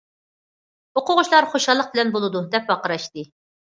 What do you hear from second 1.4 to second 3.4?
خۇشاللىق بىلەن:« بولىدۇ!» دەپ ۋارقىراشتى.